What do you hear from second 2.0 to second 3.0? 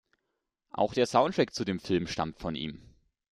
stammt von ihm.